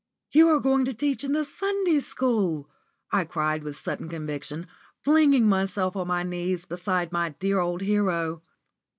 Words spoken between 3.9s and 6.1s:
conviction, flinging myself on